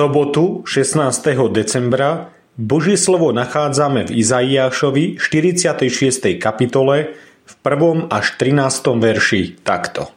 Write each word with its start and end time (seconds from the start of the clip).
sobotu 0.00 0.64
16. 0.64 1.52
decembra 1.52 2.32
Božie 2.56 2.96
slovo 2.96 3.36
nachádzame 3.36 4.08
v 4.08 4.24
Izaiášovi 4.24 5.20
46. 5.20 6.40
kapitole 6.40 7.12
v 7.44 7.54
1. 7.60 8.08
až 8.08 8.26
13. 8.40 8.96
verši 8.96 9.60
takto. 9.60 10.08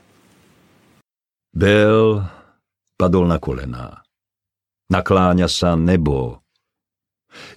Bel 1.52 2.24
padol 2.96 3.28
na 3.28 3.44
kolená. 3.44 4.08
Nakláňa 4.88 5.52
sa 5.52 5.76
nebo. 5.76 6.40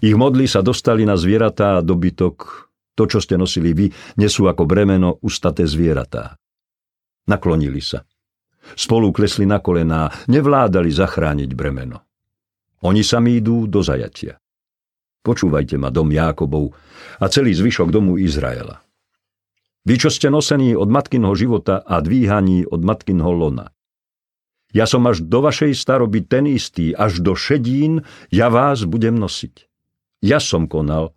Ich 0.02 0.18
modly 0.18 0.50
sa 0.50 0.66
dostali 0.66 1.06
na 1.06 1.14
zvieratá 1.14 1.78
a 1.78 1.84
dobytok. 1.86 2.66
To, 2.98 3.06
čo 3.06 3.22
ste 3.22 3.38
nosili 3.38 3.70
vy, 3.70 3.86
nesú 4.18 4.50
ako 4.50 4.66
bremeno 4.66 5.22
ustaté 5.22 5.62
zvieratá. 5.62 6.34
Naklonili 7.30 7.78
sa. 7.78 8.02
Spolu 8.74 9.14
klesli 9.14 9.46
na 9.46 9.62
kolená, 9.62 10.10
nevládali 10.26 10.90
zachrániť 10.90 11.54
bremeno. 11.54 12.05
Oni 12.86 13.02
sami 13.02 13.42
idú 13.42 13.66
do 13.66 13.82
zajatia. 13.82 14.38
Počúvajte 15.26 15.74
ma, 15.74 15.90
dom 15.90 16.06
Jákobov 16.06 16.70
a 17.18 17.26
celý 17.26 17.50
zvyšok 17.50 17.90
domu 17.90 18.14
Izraela. 18.14 18.78
Vy, 19.82 20.06
čo 20.06 20.10
ste 20.10 20.30
nosení 20.30 20.78
od 20.78 20.86
matkinho 20.86 21.34
života 21.34 21.82
a 21.82 21.98
dvíhaní 21.98 22.62
od 22.62 22.86
matkinho 22.86 23.26
lona. 23.34 23.74
Ja 24.70 24.86
som 24.86 25.02
až 25.10 25.26
do 25.26 25.42
vašej 25.42 25.74
staroby 25.74 26.26
ten 26.26 26.46
istý, 26.46 26.94
až 26.94 27.22
do 27.22 27.34
šedín 27.34 28.06
ja 28.30 28.50
vás 28.50 28.86
budem 28.86 29.18
nosiť. 29.18 29.66
Ja 30.22 30.38
som 30.38 30.70
konal, 30.70 31.10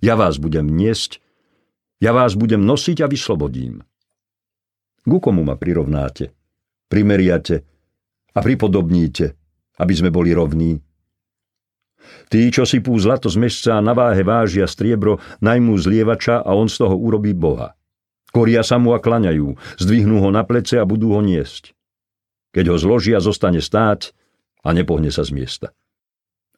ja 0.00 0.16
vás 0.16 0.40
budem 0.40 0.64
niesť, 0.64 1.20
ja 2.00 2.16
vás 2.16 2.36
budem 2.36 2.64
nosiť 2.64 3.04
a 3.04 3.06
vyslobodím. 3.08 3.84
Ku 5.04 5.18
komu 5.20 5.44
ma 5.44 5.60
prirovnáte? 5.60 6.32
Primeriate 6.88 7.64
a 8.32 8.38
pripodobníte, 8.40 9.36
aby 9.76 9.92
sme 9.92 10.08
boli 10.12 10.32
rovní. 10.32 10.91
Tí, 12.32 12.48
čo 12.48 12.64
si 12.64 12.80
pú 12.80 12.96
zlato 12.96 13.28
z 13.28 13.36
mešca 13.36 13.78
a 13.78 13.84
na 13.84 13.92
váhe 13.92 14.24
vážia 14.24 14.64
striebro, 14.64 15.20
najmú 15.44 15.76
zlievača 15.76 16.40
a 16.40 16.50
on 16.56 16.66
z 16.70 16.82
toho 16.82 16.96
urobí 16.96 17.36
Boha. 17.36 17.76
Koria 18.32 18.64
sa 18.64 18.80
mu 18.80 18.96
a 18.96 18.98
klaňajú, 18.98 19.60
zdvihnú 19.76 20.24
ho 20.24 20.32
na 20.32 20.40
plece 20.42 20.80
a 20.80 20.88
budú 20.88 21.12
ho 21.12 21.20
niesť. 21.20 21.76
Keď 22.56 22.64
ho 22.72 22.76
zložia, 22.80 23.20
zostane 23.20 23.60
stáť 23.60 24.16
a 24.64 24.72
nepohne 24.72 25.12
sa 25.12 25.24
z 25.24 25.36
miesta. 25.36 25.68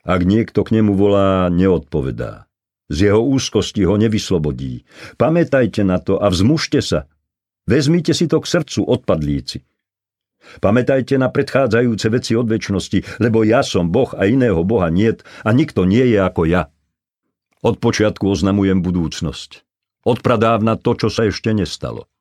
Ak 0.05 0.22
niekto 0.22 0.62
k 0.62 0.78
nemu 0.78 0.95
volá, 0.95 1.50
neodpovedá. 1.50 2.47
Z 2.92 3.11
jeho 3.11 3.25
úzkosti 3.25 3.89
ho 3.89 3.97
nevyslobodí. 3.97 4.84
Pamätajte 5.17 5.83
na 5.83 5.97
to 5.97 6.20
a 6.20 6.28
vzmužte 6.28 6.84
sa. 6.84 7.09
Vezmite 7.65 8.12
si 8.12 8.28
to 8.28 8.45
k 8.45 8.47
srdcu, 8.47 8.84
odpadlíci. 8.84 9.65
Pamätajte 10.61 11.19
na 11.19 11.33
predchádzajúce 11.33 12.06
veci 12.12 12.33
od 12.39 12.47
väčšnosti, 12.47 13.20
lebo 13.20 13.42
ja 13.42 13.64
som 13.64 13.91
Boh 13.91 14.12
a 14.14 14.28
iného 14.28 14.61
Boha 14.62 14.92
niet 14.92 15.25
a 15.42 15.50
nikto 15.50 15.89
nie 15.89 16.05
je 16.14 16.19
ako 16.20 16.42
ja. 16.47 16.70
Od 17.64 17.81
počiatku 17.81 18.28
oznamujem 18.28 18.84
budúcnosť. 18.84 19.65
Od 20.05 20.20
pradávna 20.20 20.77
to, 20.77 20.92
čo 20.95 21.09
sa 21.09 21.25
ešte 21.25 21.56
nestalo. 21.56 22.12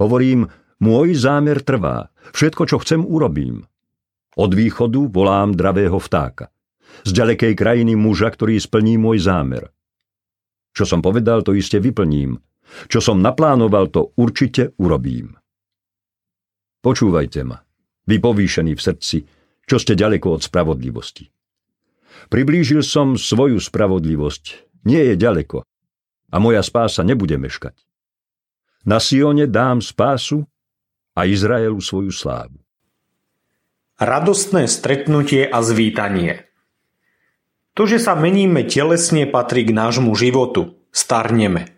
Hovorím, 0.00 0.48
môj 0.80 1.14
zámer 1.14 1.60
trvá. 1.60 2.08
Všetko, 2.32 2.62
čo 2.64 2.76
chcem, 2.80 3.04
urobím. 3.04 3.68
Od 4.38 4.50
východu 4.54 5.12
volám 5.12 5.52
dravého 5.52 6.00
vtáka. 6.00 6.48
Z 7.04 7.14
ďalekej 7.14 7.54
krajiny 7.54 7.94
muža, 7.94 8.32
ktorý 8.32 8.58
splní 8.58 8.96
môj 8.98 9.22
zámer. 9.22 9.70
Čo 10.74 10.88
som 10.88 11.00
povedal, 11.02 11.44
to 11.44 11.54
iste 11.54 11.78
vyplním. 11.78 12.40
Čo 12.88 13.00
som 13.00 13.24
naplánoval, 13.24 13.88
to 13.88 14.12
určite 14.16 14.76
urobím. 14.78 15.37
Počúvajte 16.88 17.44
ma, 17.44 17.60
vy 18.08 18.16
povýšení 18.16 18.72
v 18.72 18.80
srdci, 18.80 19.20
čo 19.68 19.76
ste 19.76 19.92
ďaleko 19.92 20.40
od 20.40 20.48
spravodlivosti. 20.48 21.28
Priblížil 22.32 22.80
som 22.80 23.20
svoju 23.20 23.60
spravodlivosť, 23.60 24.44
nie 24.88 25.12
je 25.12 25.14
ďaleko, 25.20 25.68
a 26.32 26.36
moja 26.40 26.64
spása 26.64 27.04
nebude 27.04 27.36
meškať. 27.36 27.76
Na 28.88 29.04
Sione 29.04 29.44
dám 29.44 29.84
spásu 29.84 30.48
a 31.12 31.28
Izraelu 31.28 31.76
svoju 31.76 32.08
slávu. 32.08 32.56
Radostné 34.00 34.64
stretnutie 34.64 35.44
a 35.44 35.60
zvítanie 35.60 36.48
To, 37.76 37.84
že 37.84 38.00
sa 38.00 38.16
meníme 38.16 38.64
telesne, 38.64 39.28
patrí 39.28 39.68
k 39.68 39.76
nášmu 39.76 40.16
životu. 40.16 40.80
Starneme. 40.88 41.68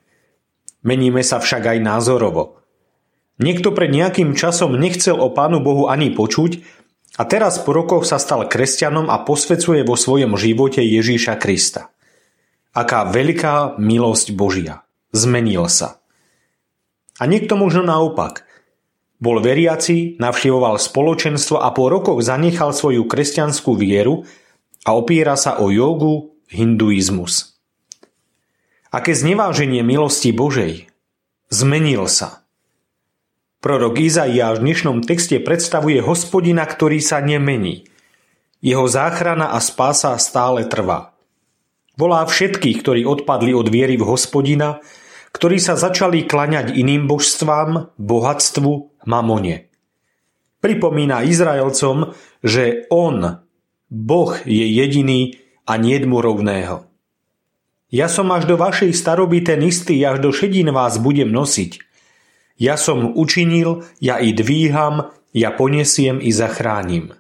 Meníme 0.87 1.27
sa 1.27 1.42
však 1.42 1.66
aj 1.66 1.78
názorovo– 1.82 2.54
Niekto 3.41 3.73
pred 3.73 3.89
nejakým 3.89 4.37
časom 4.37 4.77
nechcel 4.77 5.17
o 5.17 5.33
Pánu 5.33 5.65
Bohu 5.65 5.89
ani 5.89 6.12
počuť 6.12 6.61
a 7.17 7.25
teraz 7.25 7.56
po 7.65 7.73
rokoch 7.73 8.05
sa 8.05 8.21
stal 8.21 8.45
kresťanom 8.45 9.09
a 9.09 9.25
posvecuje 9.25 9.81
vo 9.81 9.97
svojom 9.97 10.37
živote 10.37 10.84
Ježíša 10.84 11.41
Krista. 11.41 11.89
Aká 12.77 13.09
veľká 13.09 13.81
milosť 13.81 14.37
Božia. 14.37 14.84
Zmenil 15.17 15.67
sa. 15.73 16.05
A 17.17 17.25
niekto 17.25 17.56
možno 17.56 17.81
naopak. 17.81 18.45
Bol 19.21 19.41
veriaci, 19.41 20.21
navštevoval 20.21 20.77
spoločenstvo 20.77 21.61
a 21.61 21.72
po 21.72 21.89
rokoch 21.89 22.21
zanechal 22.21 22.77
svoju 22.77 23.09
kresťanskú 23.09 23.72
vieru 23.72 24.28
a 24.84 24.93
opiera 24.97 25.37
sa 25.37 25.61
o 25.61 25.72
jogu, 25.72 26.37
hinduizmus. 26.53 27.57
Aké 28.93 29.17
zneváženie 29.17 29.81
milosti 29.81 30.28
Božej. 30.33 30.93
Zmenil 31.49 32.05
sa. 32.05 32.41
Prorok 33.60 34.00
Izaiáš 34.00 34.56
v 34.56 34.72
dnešnom 34.72 35.04
texte 35.04 35.37
predstavuje 35.37 36.00
hospodina, 36.00 36.65
ktorý 36.65 36.97
sa 36.97 37.21
nemení. 37.21 37.84
Jeho 38.65 38.88
záchrana 38.88 39.53
a 39.53 39.60
spása 39.60 40.16
stále 40.16 40.65
trvá. 40.65 41.12
Volá 41.93 42.25
všetkých, 42.25 42.81
ktorí 42.81 43.00
odpadli 43.04 43.53
od 43.53 43.69
viery 43.69 44.00
v 44.00 44.09
hospodina, 44.09 44.81
ktorí 45.37 45.60
sa 45.60 45.76
začali 45.76 46.25
klaňať 46.25 46.72
iným 46.72 47.04
božstvám, 47.04 47.93
bohatstvu, 48.00 49.04
mamone. 49.04 49.69
Pripomína 50.65 51.28
Izraelcom, 51.28 52.16
že 52.41 52.88
on, 52.88 53.44
Boh, 53.92 54.32
je 54.48 54.65
jediný 54.72 55.37
a 55.69 55.77
nie 55.77 56.00
rovného. 56.00 56.88
Ja 57.92 58.09
som 58.09 58.32
až 58.32 58.48
do 58.48 58.56
vašej 58.56 58.97
staroby 58.97 59.44
ten 59.44 59.60
istý, 59.60 60.00
až 60.00 60.25
do 60.25 60.32
šedín 60.32 60.72
vás 60.72 60.97
budem 60.97 61.28
nosiť– 61.28 61.72
ja 62.60 62.76
som 62.76 63.16
učinil, 63.16 63.88
ja 64.04 64.21
i 64.21 64.37
dvíham, 64.37 65.09
ja 65.32 65.48
ponesiem 65.48 66.21
i 66.21 66.28
zachránim. 66.28 67.16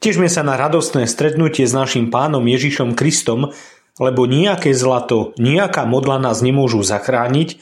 Težme 0.00 0.32
sa 0.32 0.40
na 0.40 0.56
radostné 0.56 1.04
stretnutie 1.04 1.68
s 1.68 1.76
našim 1.76 2.08
pánom 2.08 2.40
Ježišom 2.40 2.96
Kristom, 2.96 3.52
lebo 4.00 4.24
nejaké 4.24 4.72
zlato, 4.72 5.36
nejaká 5.36 5.84
modla 5.84 6.16
nás 6.16 6.40
nemôžu 6.40 6.80
zachrániť, 6.80 7.60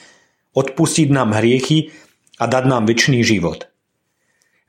odpustiť 0.55 1.11
nám 1.11 1.35
hriechy 1.35 1.91
a 2.39 2.47
dať 2.47 2.65
nám 2.71 2.87
väčší 2.87 3.23
život. 3.27 3.67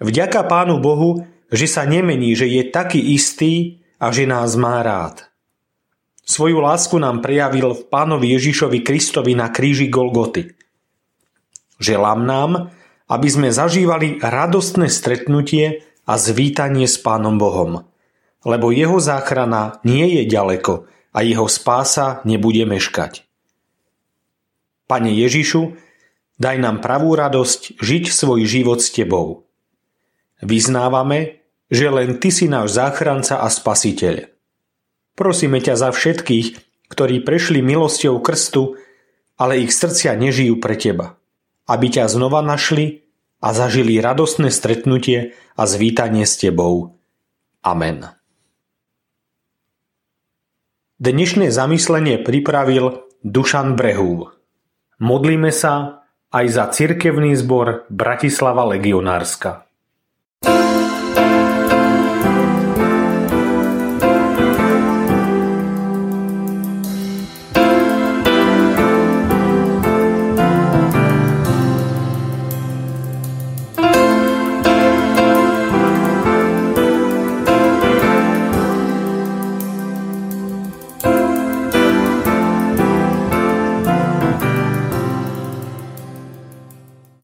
Vďaka 0.02 0.46
Pánu 0.46 0.82
Bohu, 0.82 1.26
že 1.54 1.70
sa 1.70 1.86
nemení, 1.86 2.34
že 2.34 2.50
je 2.50 2.66
taký 2.70 3.02
istý 3.14 3.86
a 4.02 4.10
že 4.10 4.30
nás 4.30 4.58
má 4.58 4.82
rád. 4.82 5.30
Svoju 6.26 6.58
lásku 6.58 6.98
nám 6.98 7.22
prejavil 7.22 7.78
v 7.78 7.86
Pánovi 7.86 8.34
Ježišovi 8.34 8.82
Kristovi 8.82 9.38
na 9.38 9.54
kríži 9.54 9.86
Golgoty– 9.94 10.50
Želám 11.80 12.24
nám, 12.24 12.52
aby 13.12 13.28
sme 13.30 13.50
zažívali 13.52 14.18
radostné 14.24 14.88
stretnutie 14.88 15.86
a 16.08 16.16
zvítanie 16.16 16.88
s 16.88 16.98
Pánom 16.98 17.36
Bohom, 17.38 17.86
lebo 18.48 18.72
jeho 18.72 18.98
záchrana 18.98 19.84
nie 19.84 20.22
je 20.22 20.24
ďaleko 20.26 20.88
a 21.12 21.20
jeho 21.22 21.48
spása 21.52 22.24
nebude 22.24 22.64
meškať. 22.64 23.28
Pane 24.86 25.12
Ježišu, 25.12 25.76
daj 26.38 26.58
nám 26.62 26.80
pravú 26.80 27.18
radosť 27.18 27.82
žiť 27.82 28.06
svoj 28.08 28.46
život 28.46 28.80
s 28.80 28.94
Tebou. 28.94 29.50
Vyznávame, 30.46 31.42
že 31.74 31.90
len 31.90 32.22
Ty 32.22 32.30
si 32.30 32.46
náš 32.46 32.78
záchranca 32.78 33.42
a 33.42 33.50
spasiteľ. 33.50 34.30
Prosíme 35.18 35.58
ťa 35.58 35.76
za 35.76 35.90
všetkých, 35.90 36.48
ktorí 36.94 37.26
prešli 37.26 37.66
milosťou 37.66 38.22
krstu, 38.22 38.78
ale 39.42 39.66
ich 39.66 39.74
srdcia 39.74 40.14
nežijú 40.14 40.62
pre 40.62 40.78
Teba 40.78 41.18
aby 41.66 41.88
ťa 41.90 42.06
znova 42.10 42.46
našli 42.46 43.06
a 43.42 43.54
zažili 43.54 44.02
radostné 44.02 44.50
stretnutie 44.54 45.38
a 45.58 45.64
zvítanie 45.66 46.26
s 46.26 46.38
tebou. 46.38 46.98
Amen. 47.66 48.10
Dnešné 51.02 51.52
zamyslenie 51.52 52.24
pripravil 52.24 53.04
Dušan 53.26 53.76
Brehúv. 53.76 54.32
Modlíme 55.02 55.52
sa 55.52 56.06
aj 56.32 56.46
za 56.48 56.66
cirkevný 56.72 57.36
zbor 57.36 57.90
Bratislava 57.92 58.64
Legionárska. 58.64 59.65